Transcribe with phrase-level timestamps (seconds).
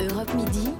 [0.00, 0.70] Europe Midi.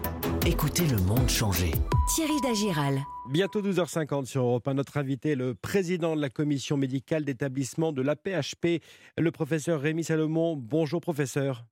[0.47, 1.73] Écoutez le monde changer.
[2.09, 3.01] Thierry Dagiral.
[3.28, 4.72] Bientôt 12h50 sur Europe 1.
[4.72, 8.83] Notre invité, le président de la commission médicale d'établissement de l'APHP,
[9.19, 10.56] le professeur Rémi Salomon.
[10.56, 11.67] Bonjour professeur.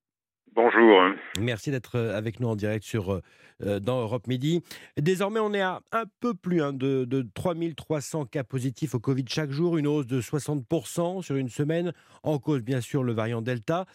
[0.55, 1.01] Bonjour.
[1.41, 3.23] Merci d'être euh, avec nous en direct sur, euh,
[3.63, 4.63] euh, dans Europe Midi.
[4.99, 9.25] Désormais, on est à un peu plus hein, de, de 3300 cas positifs au Covid
[9.27, 11.95] chaque jour, une hausse de 60% sur une semaine,
[12.25, 13.87] en cause bien sûr le variant Delta.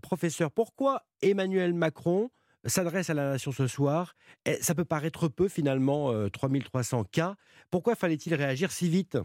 [0.00, 2.30] professeur, pourquoi Emmanuel Macron
[2.66, 4.14] s'adresse à la nation ce soir
[4.60, 7.36] Ça peut paraître peu finalement, 3300 cas.
[7.70, 9.18] Pourquoi fallait-il réagir si vite?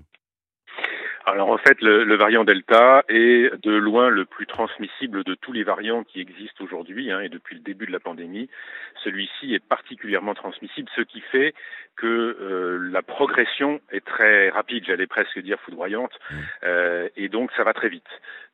[1.30, 5.64] Alors en fait, le, variant Delta est de loin le plus transmissible de tous les
[5.64, 8.50] variants qui existent aujourd'hui hein, et depuis le début de la pandémie.
[9.04, 11.54] Celui-ci est particulièrement transmissible, ce qui fait
[11.96, 16.36] que euh, la progression est très rapide, j'allais presque dire foudroyante, mmh.
[16.64, 18.10] euh, et donc ça va très vite.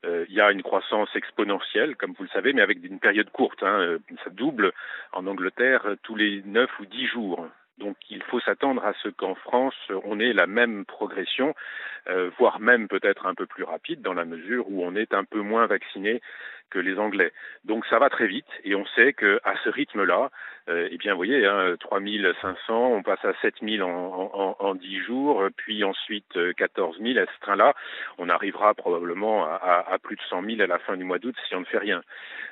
[0.05, 3.29] Euh, il y a une croissance exponentielle, comme vous le savez, mais avec une période
[3.31, 3.63] courte.
[3.63, 4.71] Hein, ça double
[5.13, 7.47] en Angleterre tous les 9 ou 10 jours.
[7.77, 11.53] Donc il faut s'attendre à ce qu'en France, on ait la même progression,
[12.09, 15.23] euh, voire même peut-être un peu plus rapide, dans la mesure où on est un
[15.23, 16.21] peu moins vacciné
[16.71, 17.31] que les Anglais.
[17.63, 20.31] Donc ça va très vite et on sait qu'à ce rythme-là,
[20.67, 24.99] euh, eh bien vous voyez, hein, 3500, on passe à 7000 en, en, en 10
[25.01, 27.75] jours, puis ensuite 14 000 à ce train-là,
[28.17, 31.35] on arrivera probablement à, à, plus de 100 000 à la fin du mois d'août
[31.47, 32.01] si on ne fait rien.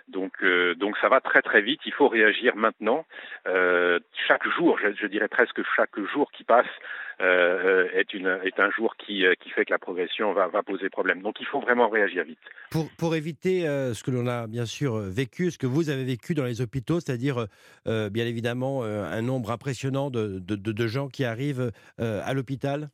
[0.07, 3.05] Donc, euh, donc ça va très très vite, il faut réagir maintenant.
[3.47, 6.71] Euh, chaque jour, je, dirais presque chaque jour qui passe, euh,
[7.19, 11.22] est, une, est un jour qui, qui fait que la progression va, va poser problème.
[11.22, 12.39] Donc il faut vraiment réagir vite.
[12.72, 16.33] Pour, pour éviter ce que l'on a bien sûr vécu, ce que vous avez vécu
[16.33, 17.47] dans les hôpitaux, c'est-à-dire
[17.86, 22.89] bien évidemment un nombre impressionnant de, de, de gens qui arrivent à l'hôpital?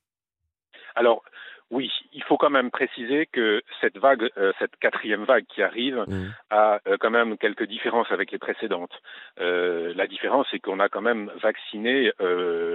[0.96, 1.24] Alors,
[1.72, 6.04] oui, il faut quand même préciser que cette vague, euh, cette quatrième vague qui arrive,
[6.08, 6.34] mmh.
[6.50, 8.94] a euh, quand même quelques différences avec les précédentes.
[9.40, 12.12] Euh, la différence, c'est qu'on a quand même vacciné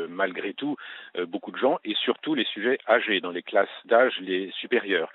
[0.09, 0.77] malgré tout
[1.27, 5.11] beaucoup de gens et surtout les sujets âgés dans les classes d'âge les supérieures.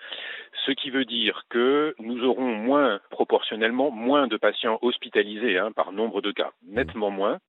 [0.66, 5.92] Ce qui veut dire que nous aurons moins proportionnellement moins de patients hospitalisés hein, par
[5.92, 7.40] nombre de cas, nettement moins.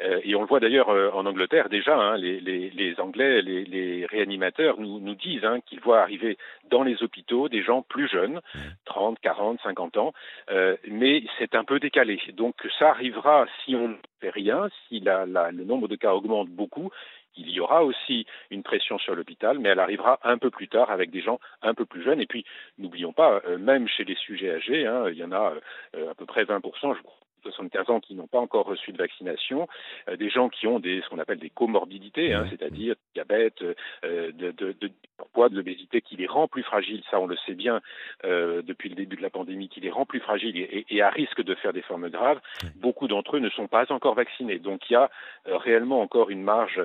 [0.00, 1.96] et on le voit d'ailleurs en Angleterre déjà.
[1.96, 6.36] Hein, les, les, les, Anglais, les, les réanimateurs nous, nous disent hein, qu'il voit arriver
[6.70, 8.40] dans les hôpitaux des gens plus jeunes,
[8.84, 10.12] 30, 40, 50 ans,
[10.50, 12.20] euh, mais c'est un peu décalé.
[12.34, 16.12] Donc ça arrivera si on ne fait rien, si la, la, le nombre de cas
[16.12, 16.90] augmente beaucoup,
[17.36, 20.90] il y aura aussi une pression sur l'hôpital, mais elle arrivera un peu plus tard
[20.90, 22.20] avec des gens un peu plus jeunes.
[22.20, 22.44] Et puis,
[22.76, 25.54] n'oublions pas, euh, même chez les sujets âgés, hein, il y en a
[25.96, 28.98] euh, à peu près 20%, je crois, 75 ans qui n'ont pas encore reçu de
[28.98, 29.68] vaccination,
[30.08, 34.32] euh, des gens qui ont des, ce qu'on appelle des comorbidités, hein, c'est-à-dire diabète, euh,
[34.32, 34.90] de, de, de,
[35.32, 37.80] poids, de l'obésité, qui les rend plus fragiles, ça on le sait bien
[38.24, 41.10] euh, depuis le début de la pandémie, qui les rend plus fragiles et, et à
[41.10, 42.40] risque de faire des formes graves,
[42.76, 44.58] beaucoup d'entre eux ne sont pas encore vaccinés.
[44.58, 45.10] Donc il y a
[45.48, 46.80] euh, réellement encore une marge,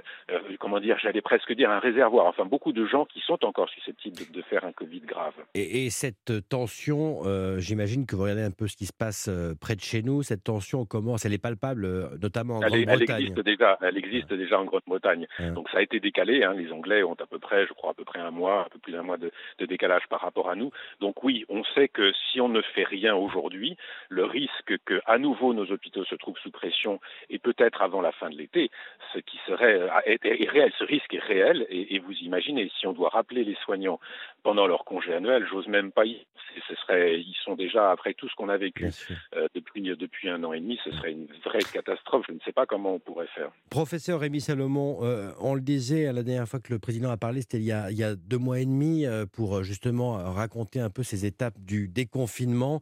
[0.60, 4.18] comment dire, j'allais presque dire un réservoir, enfin beaucoup de gens qui sont encore susceptibles
[4.18, 5.34] de, de faire un Covid grave.
[5.54, 7.22] Et, et cette tension,
[7.58, 10.44] j'imagine que vous regardez un peu ce qui se passe près de chez nous, cette
[10.44, 13.06] tension commence, elle est palpable, notamment en Grande-Bretagne.
[13.10, 15.28] Elle existe déjà, elle existe déjà en Grande-Bretagne.
[15.56, 16.44] Donc ça a été décalé.
[16.44, 16.54] Hein.
[16.54, 18.80] Les Anglais ont à peu près, je crois, à peu près un mois, un peu
[18.80, 20.72] plus d'un mois de, de, décalage par rapport à nous.
[21.00, 23.78] Donc oui, on sait que si on ne fait rien aujourd'hui,
[24.10, 28.12] le risque que à nouveau nos hôpitaux se trouvent sous pression et peut-être avant la
[28.12, 28.72] fin de l'été,
[29.14, 31.66] ce qui serait euh, est, est, réel, ce risque est réel.
[31.70, 34.00] Et, et, vous imaginez, si on doit rappeler les soignants
[34.44, 36.26] pendant leur congé annuel, j'ose même pas y.
[36.68, 38.90] Ce serait, ils sont déjà après tout ce qu'on a vécu
[39.36, 42.26] euh, depuis depuis un an et demi ce serait une vraie catastrophe.
[42.28, 43.52] Je ne sais pas comment on pourrait faire.
[43.70, 47.42] Professeur Rémi Salomon, euh, on le disait la dernière fois que le président a parlé,
[47.42, 51.04] c'était il, y a deux mois et demi, euh, pour euh, justement raconter un peu
[51.04, 52.82] ces étapes du déconfinement.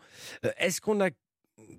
[0.58, 1.09] Est-ce qu'on a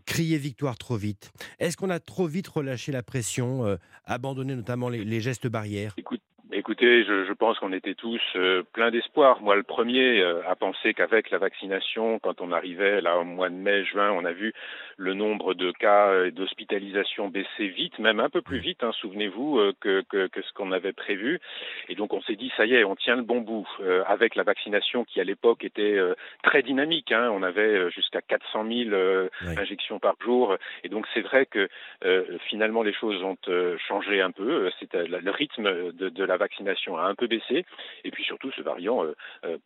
[0.04, 1.32] crié victoire trop vite?
[1.58, 5.94] Est-ce qu'on a trop vite relâché la pression, abandonné notamment les, les gestes barrières?
[5.96, 6.20] Écoute,
[6.66, 9.40] Écoutez, je, je pense qu'on était tous euh, pleins d'espoir.
[9.40, 13.50] Moi, le premier euh, à penser qu'avec la vaccination, quand on arrivait là au mois
[13.50, 14.52] de mai, juin, on a vu
[14.96, 19.60] le nombre de cas euh, d'hospitalisation baisser vite, même un peu plus vite, hein, souvenez-vous,
[19.60, 21.38] euh, que, que, que, ce qu'on avait prévu.
[21.88, 23.68] Et donc, on s'est dit, ça y est, on tient le bon bout.
[23.78, 26.00] Euh, avec la vaccination qui, à l'époque, était
[26.42, 29.54] très dynamique, hein, on avait jusqu'à 400 000 oui.
[29.56, 30.56] injections par jour.
[30.82, 31.68] Et donc, c'est vrai que
[32.48, 33.36] finalement, les choses ont
[33.86, 34.68] changé un peu.
[34.80, 37.64] C'était le rythme de, de la vaccination vaccination a un peu baissé,
[38.04, 39.04] et puis surtout ce variant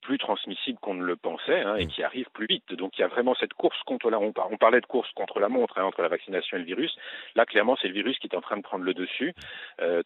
[0.00, 2.72] plus transmissible qu'on ne le pensait hein, et qui arrive plus vite.
[2.74, 5.48] Donc il y a vraiment cette course contre la on parlait de course contre la
[5.48, 6.96] montre hein, entre la vaccination et le virus.
[7.34, 9.34] Là, clairement, c'est le virus qui est en train de prendre le dessus.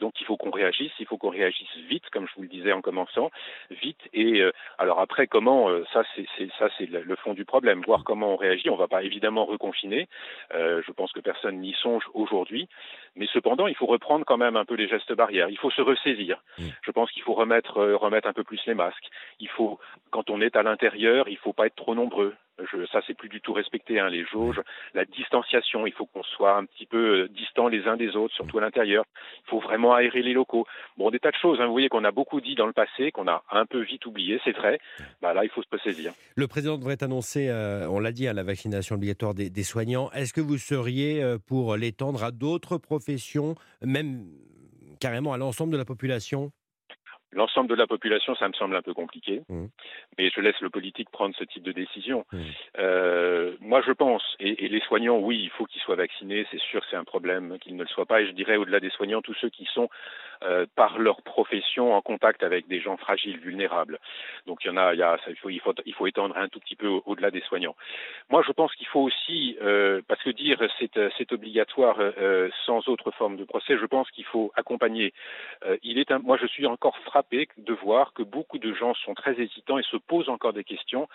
[0.00, 2.72] donc il faut qu'on réagisse, il faut qu'on réagisse vite, comme je vous le disais
[2.72, 3.30] en commençant,
[3.70, 4.00] vite.
[4.12, 4.42] Et
[4.78, 7.82] alors après, comment ça, c'est ça, c'est le fond du problème.
[7.86, 8.70] Voir comment on réagit.
[8.70, 10.08] On ne va pas évidemment reconfiner.
[10.52, 12.68] je pense que personne n'y songe aujourd'hui.
[13.16, 15.48] Mais cependant, il faut reprendre quand même un peu les gestes barrières.
[15.48, 16.42] Il faut se ressaisir.
[16.58, 16.68] Mm.
[16.82, 19.08] Je pense qu'il faut remettre, euh, remettre un peu plus les masques.
[19.40, 19.78] Il faut,
[20.10, 22.34] quand on est à l'intérieur, il ne faut pas être trop nombreux.
[22.58, 24.60] Je, ça, c'est plus du tout respecté, hein, les jauges,
[24.94, 25.88] la distanciation.
[25.88, 28.60] Il faut qu'on soit un petit peu euh, distants les uns des autres, surtout à
[28.60, 29.04] l'intérieur.
[29.46, 30.64] Il faut vraiment aérer les locaux.
[30.96, 31.60] Bon, des tas de choses.
[31.60, 31.66] Hein.
[31.66, 34.40] Vous voyez qu'on a beaucoup dit dans le passé, qu'on a un peu vite oublié,
[34.44, 34.78] c'est vrai.
[35.20, 36.12] Bah, là, il faut se ressaisir.
[36.36, 40.10] Le président devrait annoncer, euh, on l'a dit, à hein, la vaccination obligatoire des soignants.
[40.12, 44.26] Est-ce que vous seriez pour l'étendre à d'autres professions, même
[45.00, 46.52] carrément à l'ensemble de la population?
[47.34, 49.66] L'ensemble de la population, ça me semble un peu compliqué, mmh.
[50.18, 52.24] mais je laisse le politique prendre ce type de décision.
[52.32, 52.38] Mmh.
[52.78, 56.82] Euh, moi, je pense, et, les soignants, oui, il faut qu'ils soient vaccinés, c'est sûr,
[56.90, 59.34] c'est un problème qu'ils ne le soient pas, et je dirais au-delà des soignants, tous
[59.34, 59.88] ceux qui sont,
[60.42, 63.98] euh, par leur profession, en contact avec des gens fragiles, vulnérables.
[64.46, 66.36] Donc il y en a, il, y a il, faut, il, faut, il faut étendre
[66.36, 67.76] un tout petit peu au-delà des soignants.
[68.30, 71.98] Moi, je pense qu'il faut aussi, euh, parce que dire c'est obligatoire
[72.66, 75.12] sans autre forme de procès, je pense qu'il faut accompagner.
[75.82, 79.14] il est un, moi, je suis encore frappé de voir que beaucoup de gens sont
[79.14, 81.08] très hésitants et se posent encore des questions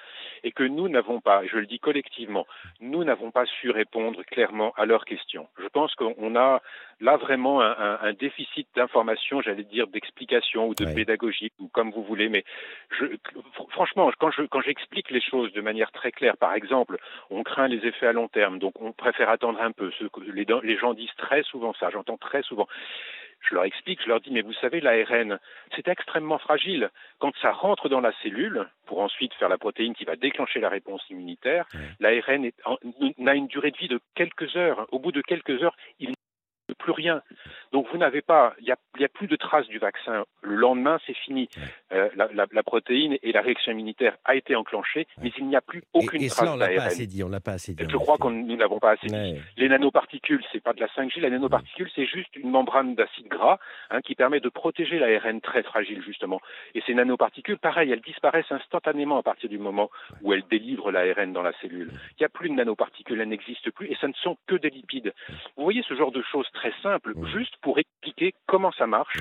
[0.43, 2.45] et que nous n'avons pas, je le dis collectivement,
[2.79, 5.47] nous n'avons pas su répondre clairement à leurs questions.
[5.57, 6.61] Je pense qu'on a
[6.99, 12.29] là vraiment un, déficit d'information, j'allais dire d'explication ou de pédagogie ou comme vous voulez,
[12.29, 12.43] mais
[12.97, 13.05] je,
[13.69, 16.97] franchement, quand je quand j'explique les choses de manière très claire, par exemple,
[17.29, 19.91] on craint les effets à long terme, donc on préfère attendre un peu.
[19.99, 22.67] Ce que les, les gens disent très souvent ça, j'entends très souvent.
[23.41, 25.39] Je leur explique, je leur dis, mais vous savez, l'ARN,
[25.75, 26.89] c'est extrêmement fragile.
[27.19, 30.69] Quand ça rentre dans la cellule, pour ensuite faire la protéine qui va déclencher la
[30.69, 31.65] réponse immunitaire,
[31.99, 32.49] l'ARN
[33.17, 34.87] n'a une durée de vie de quelques heures.
[34.91, 36.13] Au bout de quelques heures, il
[36.79, 37.21] plus rien.
[37.71, 40.25] Donc vous n'avez pas, il n'y a, plus de traces du vaccin.
[40.41, 41.49] Le lendemain, c'est fini.
[41.91, 45.83] Euh, la, protéine et la réaction immunitaire a été enclenchée, mais il n'y a plus
[45.93, 47.23] aucune et, et trace on l'a pas assez dit.
[47.23, 47.83] On l'a pas assez dit.
[47.87, 49.41] Je crois que nous n'avons pas assez dit.
[49.57, 51.19] Les nanoparticules, c'est pas de la 5G.
[51.19, 53.59] La nanoparticule, c'est juste une membrane d'acide gras
[53.91, 56.41] hein, qui permet de protéger l'ARN très fragile justement.
[56.73, 59.89] Et ces nanoparticules, pareil, elles disparaissent instantanément à partir du moment
[60.21, 61.91] où elles délivrent l'ARN dans la cellule.
[62.11, 64.69] Il n'y a plus de nanoparticules, elles n'existent plus, et ça ne sont que des
[64.69, 65.13] lipides.
[65.57, 69.17] Vous voyez ce genre de choses très simple, juste pour expliquer comment ça marche.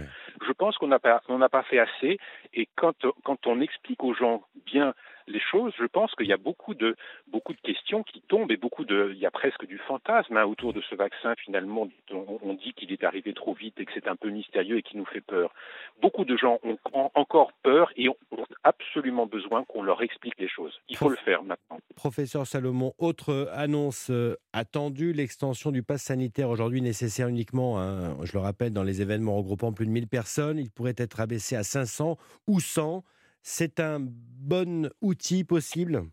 [0.47, 2.19] Je pense qu'on n'a pas, pas fait assez.
[2.55, 4.95] Et quand, quand on explique aux gens bien
[5.29, 6.97] les choses, je pense qu'il y a beaucoup de,
[7.29, 10.45] beaucoup de questions qui tombent et beaucoup de, il y a presque du fantasme hein,
[10.45, 11.89] autour de ce vaccin finalement.
[12.11, 14.83] On, on dit qu'il est arrivé trop vite et que c'est un peu mystérieux et
[14.83, 15.53] qui nous fait peur.
[16.01, 16.79] Beaucoup de gens ont,
[17.15, 18.17] encore peur et ont,
[18.65, 20.79] absolument besoin qu'on leur explique les choses.
[20.89, 21.79] Il faut le faire maintenant.
[21.95, 28.33] Professeur Salomon, autre annonce euh, attendue, l'extension du pass sanitaire aujourd'hui nécessaire uniquement, hein, je
[28.33, 30.59] le rappelle, dans les événements regroupant plus de 1000 personnes.
[30.59, 32.17] Il pourrait être abaissé à 500
[32.47, 33.05] ou 100
[33.43, 36.09] c'est un bon outil possible?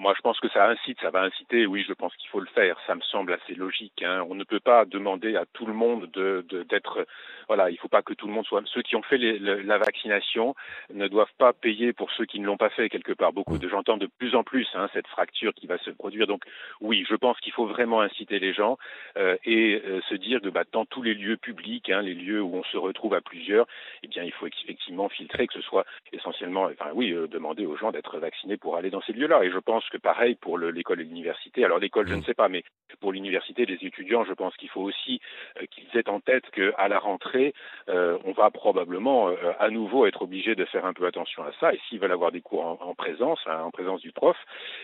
[0.00, 1.66] Moi, je pense que ça incite, ça va inciter.
[1.66, 2.78] Oui, je pense qu'il faut le faire.
[2.86, 4.02] Ça me semble assez logique.
[4.02, 4.24] Hein.
[4.30, 7.06] On ne peut pas demander à tout le monde de d'être.
[7.48, 8.62] voilà, il ne faut pas que tout le monde soit.
[8.64, 10.54] Ceux qui ont fait la vaccination
[10.94, 13.34] ne doivent pas payer pour ceux qui ne l'ont pas fait quelque part.
[13.34, 16.26] Beaucoup de gens entendent de plus en plus hein, cette fracture qui va se produire.
[16.26, 16.44] Donc,
[16.80, 18.78] oui, je pense qu'il faut vraiment inciter les gens
[19.18, 22.40] euh, et euh, se dire que bah, dans tous les lieux publics, hein, les lieux
[22.40, 23.66] où on se retrouve à plusieurs,
[24.02, 27.76] eh bien, il faut effectivement filtrer, que ce soit essentiellement, enfin, oui, euh, demander aux
[27.76, 29.44] gens d'être vaccinés pour aller dans ces lieux-là.
[29.44, 31.64] Et je pense que pareil pour l'école et l'université.
[31.64, 32.24] Alors l'école, je ne mm.
[32.24, 32.64] sais pas, mais
[33.00, 35.20] pour l'université, les étudiants, je pense qu'il faut aussi
[35.60, 37.54] euh, qu'ils aient en tête qu'à la rentrée,
[37.88, 41.52] euh, on va probablement euh, à nouveau être obligé de faire un peu attention à
[41.60, 41.72] ça.
[41.74, 44.36] Et s'ils veulent avoir des cours en, présence, hein, en présence du prof,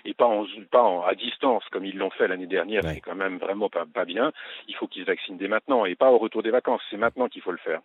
[0.04, 3.38] et pas, en, pas à distance comme ils l'ont fait l'année dernière, c'est quand même
[3.38, 4.32] vraiment pas, pas bien.
[4.68, 6.82] Il faut qu'ils se vaccinent dès maintenant et pas au retour des vacances.
[6.90, 7.80] C'est maintenant qu'il faut le faire.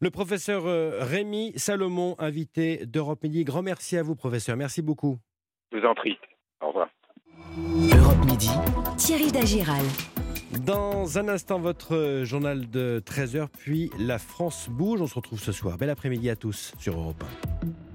[0.00, 3.44] Le professeur Rémi Salomon, invité d'Europe Midi.
[3.44, 4.56] Grand merci à vous, professeur.
[4.56, 5.18] Merci beaucoup.
[5.72, 6.18] Je vous en prie.
[6.62, 6.88] Au revoir.
[7.92, 8.50] Europe Midi.
[8.96, 9.84] Thierry Dagiral.
[10.64, 15.00] Dans un instant, votre journal de 13h, puis La France bouge.
[15.00, 15.76] On se retrouve ce soir.
[15.76, 17.24] Bel après-midi à tous sur Europe
[17.66, 17.91] 1.